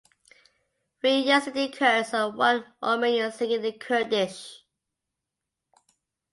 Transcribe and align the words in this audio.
Three 0.99 1.25
Yazidi 1.25 1.71
Kurds 1.71 2.11
and 2.15 2.35
one 2.35 2.65
Armenian 2.81 3.31
singing 3.31 3.63
in 3.63 3.77
Kurdish. 3.77 4.63